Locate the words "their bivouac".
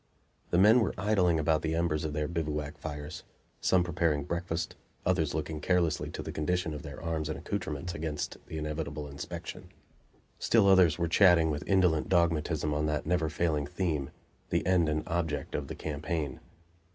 2.13-2.79